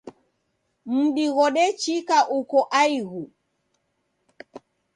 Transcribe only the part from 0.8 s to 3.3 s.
Mudi ghodechika uko aighu